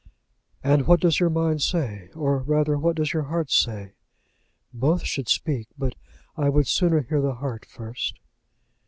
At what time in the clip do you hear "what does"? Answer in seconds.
0.87-1.19, 2.75-3.13